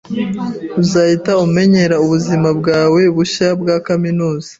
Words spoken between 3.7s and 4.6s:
kaminuza.